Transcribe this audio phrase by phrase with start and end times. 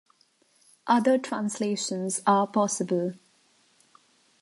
[0.87, 3.13] Other translations are possible.